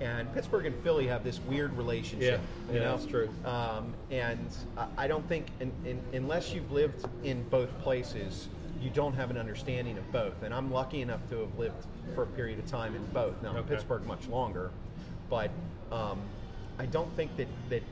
[0.00, 2.40] And Pittsburgh and Philly have this weird relationship.
[2.40, 2.96] Yeah, you yeah, know?
[2.96, 3.28] that's true.
[3.44, 8.46] Um, and I, I don't think, in, in, unless you've lived in both places,
[8.80, 10.40] you don't have an understanding of both.
[10.44, 11.84] And I'm lucky enough to have lived
[12.14, 13.42] for a period of time in both.
[13.42, 14.70] Now, in Pittsburgh, much longer,
[15.28, 15.50] but
[15.90, 16.20] um,
[16.78, 17.82] I don't think that that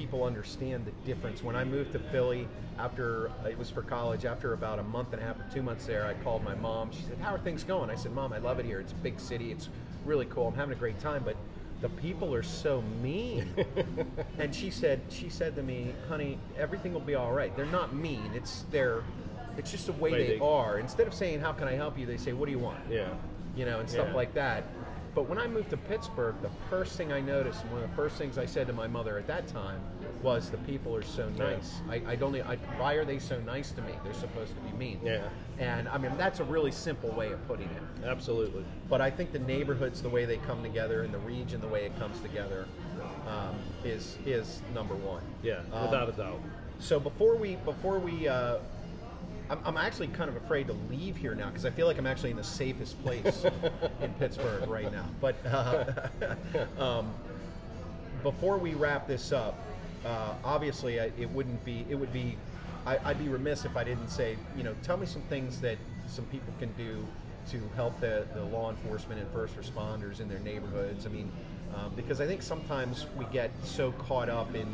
[0.00, 1.42] people understand the difference.
[1.44, 5.20] When I moved to Philly after it was for college, after about a month and
[5.20, 6.90] a half or two months there, I called my mom.
[6.90, 8.80] She said, "How are things going?" I said, "Mom, I love it here.
[8.80, 9.52] It's a big city.
[9.52, 9.68] It's
[10.06, 10.48] really cool.
[10.48, 11.36] I'm having a great time, but."
[11.82, 13.48] The people are so mean,
[14.38, 15.00] and she said.
[15.08, 17.56] She said to me, "Honey, everything will be all right.
[17.56, 18.30] They're not mean.
[18.34, 19.02] It's they're,
[19.56, 20.78] it's just the way Way they they- are.
[20.78, 23.08] Instead of saying, "How can I help you?" they say, "What do you want?" Yeah.
[23.56, 24.14] you know, and stuff Yeah.
[24.14, 24.64] like that.
[25.14, 27.96] But when I moved to Pittsburgh, the first thing I noticed, and one of the
[27.96, 29.80] first things I said to my mother at that time,
[30.22, 31.44] was the people are so Yeah.
[31.54, 31.80] nice.
[31.88, 32.36] I, I don't.
[32.36, 33.92] I, why are they so nice to me?
[34.04, 35.00] They're supposed to be mean.
[35.02, 35.22] Yeah.
[35.58, 38.04] And I mean, that's a really simple way of putting it.
[38.06, 38.64] Absolutely.
[38.88, 41.84] But I think the neighborhoods, the way they come together, and the region, the way
[41.86, 42.66] it comes together,
[43.26, 45.22] um, is is number one.
[45.42, 46.40] Yeah, Um, without a doubt.
[46.78, 48.58] so before we before we, uh,
[49.50, 52.06] I'm, I'm actually kind of afraid to leave here now because I feel like I'm
[52.06, 53.44] actually in the safest place
[54.00, 55.06] in Pittsburgh right now.
[55.20, 55.84] But uh,
[56.78, 57.12] um,
[58.22, 59.58] before we wrap this up,
[60.06, 62.38] uh, obviously I, it wouldn't be it would be
[62.86, 65.78] I, I'd be remiss if I didn't say you know tell me some things that
[66.06, 67.04] some people can do
[67.50, 71.06] to help the, the law enforcement and first responders in their neighborhoods.
[71.06, 71.32] I mean,
[71.74, 74.68] um, because I think sometimes we get so caught up in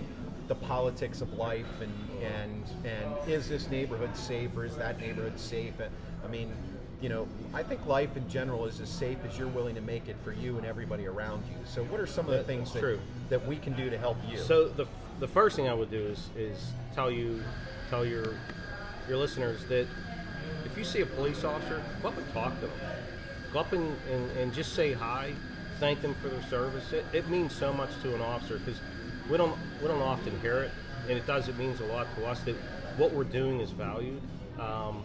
[0.48, 5.38] the politics of life and and and is this neighborhood safe or is that neighborhood
[5.38, 5.74] safe?
[6.24, 6.52] I mean,
[7.00, 10.08] you know, I think life in general is as safe as you're willing to make
[10.08, 11.56] it for you and everybody around you.
[11.64, 13.00] So, what are some of the things that, true.
[13.28, 14.38] that we can do to help you?
[14.38, 14.86] So the
[15.20, 17.42] the first thing I would do is is tell you
[17.90, 18.34] tell your
[19.08, 19.86] your listeners that
[20.64, 22.76] if you see a police officer, go up and talk to them.
[23.52, 25.32] Go up and, and, and just say hi,
[25.80, 26.92] thank them for their service.
[26.92, 28.80] It, it means so much to an officer because
[29.30, 30.70] we don't we don't often hear it,
[31.08, 31.48] and it does.
[31.48, 32.56] It means a lot to us that
[32.96, 34.20] what we're doing is valued.
[34.58, 35.04] Um,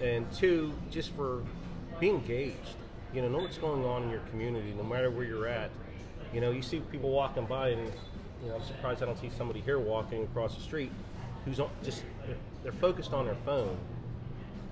[0.00, 1.42] and two, just for
[2.00, 2.76] be engaged.
[3.12, 5.70] You know, know what's going on in your community, no matter where you're at.
[6.32, 7.90] You know, you see people walking by, and
[8.42, 10.92] you know, I'm surprised I don't see somebody here walking across the street
[11.44, 12.04] who's on, just
[12.62, 13.76] they're, focused on their phone,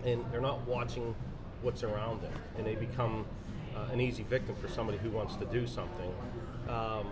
[0.05, 1.14] and they're not watching
[1.62, 3.24] what's around them, and they become
[3.74, 6.14] uh, an easy victim for somebody who wants to do something.
[6.68, 7.07] Um,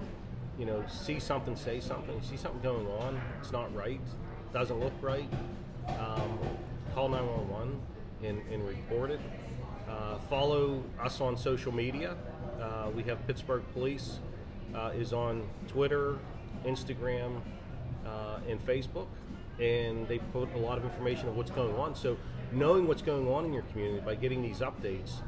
[0.58, 4.00] you know, see something, say something, see something going on, it's not right,
[4.52, 5.28] doesn't look right.
[5.88, 6.38] Um,
[6.94, 7.80] call 911
[8.22, 9.20] and, and report it.
[9.88, 12.16] Uh, follow us on social media.
[12.60, 14.20] Uh, we have Pittsburgh Police
[14.74, 16.18] uh, is on Twitter,
[16.64, 17.40] Instagram,
[18.06, 19.06] uh, and Facebook,
[19.60, 21.94] and they put a lot of information of what's going on.
[21.94, 22.16] So,
[22.52, 25.20] knowing what's going on in your community by getting these updates,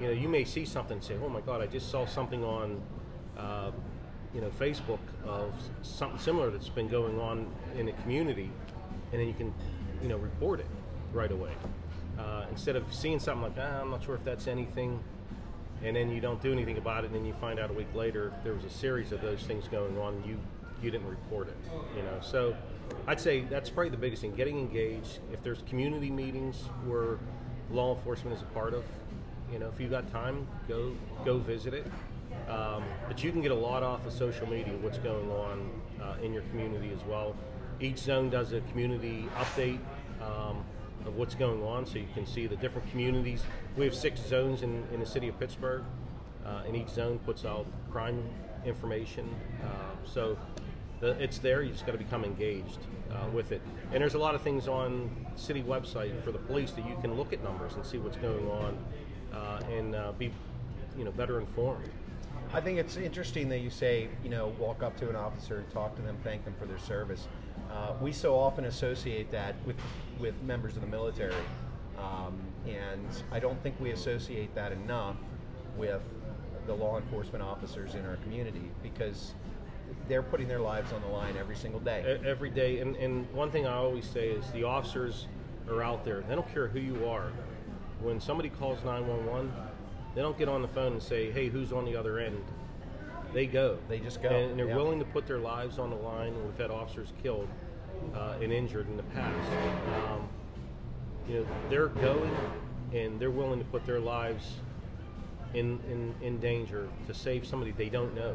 [0.00, 2.44] you know, you may see something and say, "Oh my God, I just saw something
[2.44, 2.80] on."
[4.34, 7.46] You know, Facebook of something similar that's been going on
[7.78, 8.50] in a community,
[9.12, 9.52] and then you can,
[10.02, 10.66] you know, report it
[11.12, 11.52] right away.
[12.18, 15.02] Uh, instead of seeing something like, ah, I'm not sure if that's anything,
[15.82, 17.92] and then you don't do anything about it, and then you find out a week
[17.94, 20.38] later there was a series of those things going on, and you
[20.82, 21.56] you didn't report it.
[21.96, 22.56] You know, so
[23.06, 25.18] I'd say that's probably the biggest thing: getting engaged.
[25.32, 27.18] If there's community meetings where
[27.70, 28.84] law enforcement is a part of,
[29.52, 31.86] you know, if you've got time, go go visit it.
[32.48, 35.70] Um, but you can get a lot off of social media, what's going on
[36.02, 37.34] uh, in your community as well.
[37.80, 39.80] Each zone does a community update
[40.20, 40.64] um,
[41.06, 43.42] of what's going on, so you can see the different communities.
[43.76, 45.82] We have six zones in, in the city of Pittsburgh,
[46.44, 48.22] uh, and each zone puts out crime
[48.64, 49.28] information.
[49.62, 49.66] Uh,
[50.04, 50.38] so
[51.00, 51.62] the, it's there.
[51.62, 52.78] You just got to become engaged
[53.10, 53.60] uh, with it.
[53.92, 57.14] And there's a lot of things on city website for the police that you can
[57.14, 58.78] look at numbers and see what's going on,
[59.32, 60.32] uh, and uh, be
[60.96, 61.88] you know better informed.
[62.54, 65.96] I think it's interesting that you say, you know, walk up to an officer talk
[65.96, 67.26] to them, thank them for their service.
[67.70, 69.76] Uh, we so often associate that with
[70.20, 71.34] with members of the military,
[71.98, 75.16] um, and I don't think we associate that enough
[75.78, 76.02] with
[76.66, 79.32] the law enforcement officers in our community because
[80.06, 82.20] they're putting their lives on the line every single day.
[82.24, 82.80] Every day.
[82.80, 85.26] And, and one thing I always say is the officers
[85.68, 86.20] are out there.
[86.28, 87.32] They don't care who you are.
[88.00, 89.52] When somebody calls 911,
[90.14, 92.42] they don't get on the phone and say, hey, who's on the other end?
[93.32, 93.78] They go.
[93.88, 94.76] They just go, And they're yeah.
[94.76, 96.34] willing to put their lives on the line.
[96.44, 97.48] We've had officers killed
[98.14, 99.50] uh, and injured in the past.
[100.10, 100.28] Um,
[101.28, 102.34] you know, they're going
[102.92, 104.56] and they're willing to put their lives
[105.54, 108.34] in, in, in danger to save somebody they don't know.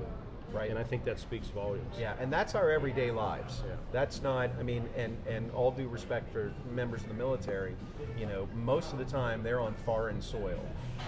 [0.54, 0.70] Right.
[0.70, 1.96] And I think that speaks volumes.
[2.00, 3.62] Yeah, and that's our everyday lives.
[3.68, 3.76] Yeah.
[3.92, 4.50] That's not.
[4.60, 7.76] I mean, and and all due respect for members of the military,
[8.18, 10.60] you know, most of the time they're on foreign soil,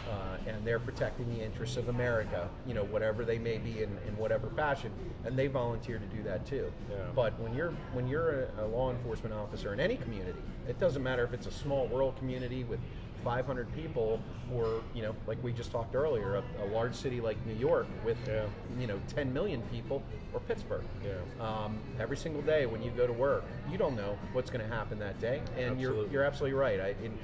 [0.10, 2.50] uh, and they're protecting the interests of America.
[2.68, 4.92] You know, whatever they may be in, in whatever fashion,
[5.26, 6.72] and they volunteer to do that too.
[6.90, 6.98] Yeah.
[7.16, 11.02] But when you're when you're a, a law enforcement officer in any community, it doesn't
[11.02, 12.80] matter if it's a small rural community with
[13.24, 14.20] 500 people,
[14.54, 17.88] or you know, like we just talked earlier, a, a large city like New York
[18.06, 18.46] with Yeah.
[18.80, 20.02] you know 10 million people,
[20.34, 20.84] or Pittsburgh.
[21.04, 21.46] Yeah.
[21.46, 24.74] Um, every single day when you go to work, you don't know what's going to
[24.74, 26.14] happen that day, and you're Absolutely.
[26.14, 26.80] you're absolutely right.
[26.80, 27.18] I, in,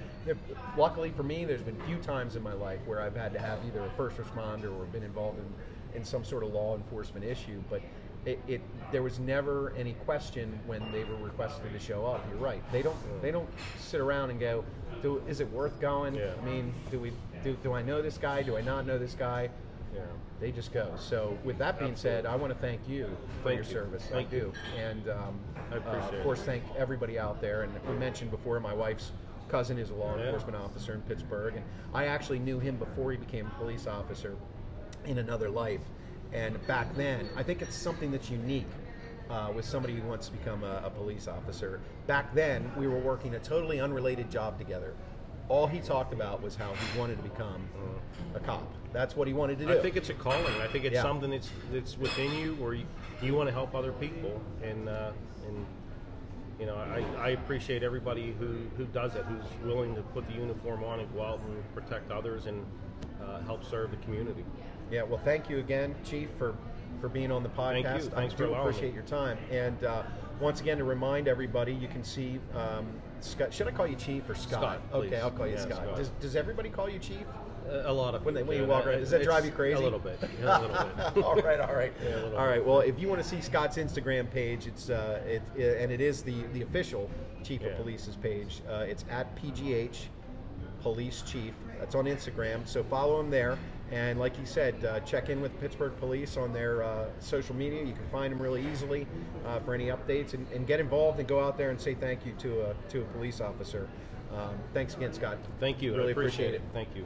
[0.78, 3.60] luckily for me, there's been few times in my life where I've had to have
[3.68, 7.62] either a first responder or been involved in, in some sort of law enforcement issue,
[7.70, 7.82] but.
[8.26, 8.62] It, it
[8.92, 12.26] there was never any question when they were requested to show up.
[12.30, 12.62] You're right.
[12.72, 14.64] They don't they don't sit around and go,
[15.02, 16.16] do, is it worth going?
[16.16, 16.32] Yeah.
[16.42, 17.12] I mean, do we
[17.44, 18.42] do, do I know this guy?
[18.42, 19.50] Do I not know this guy?
[19.94, 20.02] Yeah.
[20.40, 20.92] They just go.
[21.00, 23.06] So, with that being said, I want to thank you
[23.42, 23.72] for Thank your you.
[23.72, 24.04] service.
[24.12, 25.40] Thank I do, and um,
[25.72, 27.62] I appreciate uh, of course, thank everybody out there.
[27.62, 29.12] And we mentioned before, my wife's
[29.48, 30.26] cousin is a law Yeah.
[30.26, 34.36] enforcement officer in Pittsburgh, and I actually knew him before he became a police officer
[35.06, 35.82] in another life.
[36.34, 38.68] And back then, I think it's something that's unique.
[39.28, 41.82] Uh, with somebody who wants to become a, a police officer.
[42.06, 44.94] Back then, we were working a totally unrelated job together.
[45.50, 47.68] All he talked about was how he wanted to become
[48.36, 48.72] a cop.
[48.94, 49.72] That's what he wanted to do.
[49.72, 50.62] I think it's a calling.
[50.62, 51.02] I think it's Yeah.
[51.02, 52.86] something that's that's within you, where you,
[53.20, 55.12] you want to help other people, and uh,
[55.48, 55.66] and
[56.60, 60.36] you know I, I appreciate everybody who, who does it, who's willing to put the
[60.36, 62.64] uniform on and go out and protect others and
[63.24, 64.46] uh, help serve the community.
[64.92, 66.56] Yeah, well, thank you again, Chief, for
[67.02, 67.84] for being on the podcast.
[67.84, 68.10] Thank you.
[68.10, 68.94] Thanks I for do appreciate me.
[68.96, 69.38] your time.
[69.52, 70.04] And uh,
[70.40, 72.86] once again, to remind everybody, you can see um,
[73.20, 73.54] Scott.
[73.54, 74.50] Should I call you Chief or Scott?
[74.62, 75.20] Scott, okay.
[75.20, 75.78] I'll call you Yeah, Scott.
[75.84, 75.96] Scott.
[75.98, 77.26] Does, does everybody call you Chief?
[77.68, 79.76] A, lot of When they- people when you walk around, does that drive you crazy?
[79.76, 80.20] A little bit.
[80.22, 80.70] A little
[81.16, 81.24] bit.
[81.26, 82.64] all right, all right, Yeah, all bit.
[82.64, 86.00] Well, if you want to see Scott's Instagram page, it's uh, it, it- and it
[86.00, 87.10] is the the official
[87.44, 88.62] Chief of Police's page.
[88.70, 90.06] Uh, it's at PGH
[90.82, 91.54] Police Chief.
[91.80, 92.68] That's on Instagram.
[92.68, 93.58] So follow him there.
[93.92, 97.84] And like you said, uh, check in with Pittsburgh Police on their uh, social media.
[97.84, 99.08] You can find them really easily
[99.46, 102.26] uh, for any updates and, and get involved and go out there and say thank
[102.26, 103.88] you to a to a police officer.
[104.34, 105.38] Um, thanks again, Scott.
[105.60, 105.96] Thank you.
[105.96, 106.62] Really I appreciate, appreciate it.
[106.74, 107.06] Thank you.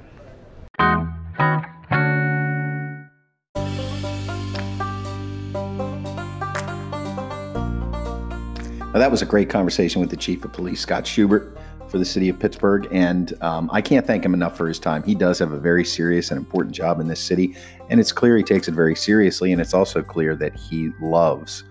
[8.92, 11.56] Now, that was a great conversation with the Chief of Police, Scott Schubert,
[11.90, 12.88] for the city of Pittsburgh.
[12.92, 15.04] And um, I can't thank him enough for his time.
[15.04, 17.56] He does have a very serious and important job in this city.
[17.90, 19.52] And it's clear he takes it very seriously.
[19.52, 21.64] And it's also clear that he loves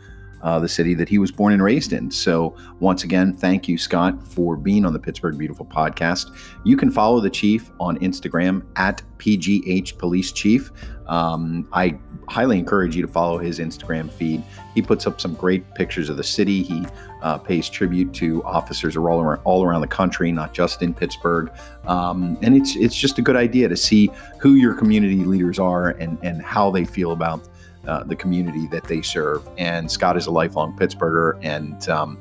[0.43, 2.11] uh, the city that he was born and raised in.
[2.11, 6.35] So, once again, thank you, Scott, for being on the Pittsburgh Beautiful podcast.
[6.65, 10.71] You can follow the chief on Instagram at PGH Police Chief.
[11.07, 11.99] Um, I
[12.29, 14.43] highly encourage you to follow his Instagram feed.
[14.75, 16.63] He puts up some great pictures of the city.
[16.63, 16.87] He
[17.23, 21.51] uh, pays tribute to officers all around, all around the country, not just in Pittsburgh.
[21.87, 25.91] Um, and it's it's just a good idea to see who your community leaders are
[25.91, 27.49] and and how they feel about
[27.87, 29.49] uh, the community that they serve.
[29.57, 32.19] And Scott is a lifelong Pittsburgher, and um,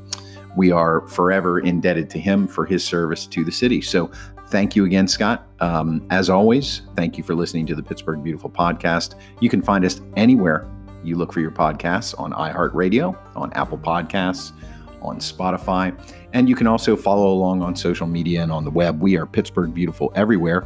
[0.56, 3.82] we are forever indebted to him for his service to the city.
[3.82, 4.12] So.
[4.50, 5.46] Thank you again, Scott.
[5.60, 9.16] Um, as always, thank you for listening to the Pittsburgh Beautiful podcast.
[9.42, 10.66] You can find us anywhere
[11.04, 14.54] you look for your podcasts on iHeartRadio, on Apple Podcasts,
[15.02, 15.94] on Spotify,
[16.34, 19.02] and you can also follow along on social media and on the web.
[19.02, 20.66] We are Pittsburgh Beautiful everywhere.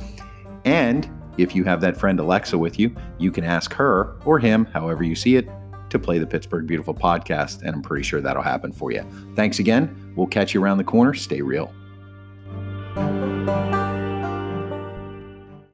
[0.65, 1.09] And
[1.41, 5.03] if you have that friend Alexa with you, you can ask her or him, however
[5.03, 5.49] you see it,
[5.89, 9.03] to play the Pittsburgh Beautiful podcast, and I'm pretty sure that'll happen for you.
[9.35, 10.13] Thanks again.
[10.15, 11.13] We'll catch you around the corner.
[11.13, 11.73] Stay real.